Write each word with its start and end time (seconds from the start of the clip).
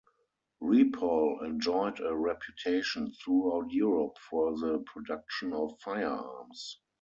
Ripoll 0.63 1.43
enjoyed 1.43 1.99
a 1.99 2.15
reputation 2.17 3.11
throughout 3.11 3.69
Europe 3.69 4.17
for 4.17 4.49
the 4.57 4.79
production 4.79 5.53
of 5.53 5.79
firearms. 5.79 6.79